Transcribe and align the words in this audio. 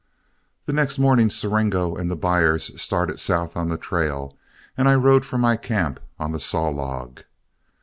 The 0.65 0.73
next 0.73 0.97
morning 0.97 1.29
Siringo 1.29 1.95
and 1.95 2.09
the 2.09 2.15
buyers 2.15 2.71
started 2.81 3.19
south 3.19 3.55
on 3.55 3.69
the 3.69 3.77
trail, 3.77 4.35
and 4.75 4.89
I 4.89 4.95
rode 4.95 5.25
for 5.25 5.37
my 5.37 5.55
camp 5.55 5.99
on 6.17 6.31
the 6.31 6.39
Saw 6.39 6.69
Log. 6.69 7.21